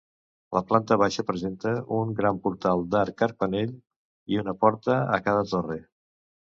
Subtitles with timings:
[0.57, 3.79] La planta baixa presenta un gran portal d'arc carpanell
[4.35, 5.83] i una porta a cada torre.